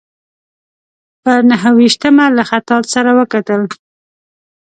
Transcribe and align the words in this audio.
پر 1.23 1.39
نهه 1.49 1.69
ویشتمه 1.77 2.25
له 2.37 2.43
خطاط 2.49 2.83
سره 2.93 3.11
وکتل. 3.19 3.61